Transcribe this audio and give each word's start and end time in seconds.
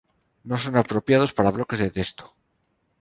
No 0.49 0.55
son 0.63 0.73
apropiados 0.77 1.31
para 1.37 1.53
bloques 1.55 1.79
de 1.83 1.89
texto. 1.97 2.23